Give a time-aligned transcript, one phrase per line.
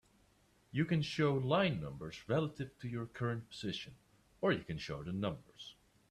[0.71, 3.93] You can show line numbers relative to your current position,
[4.41, 5.75] or you can show the numbers.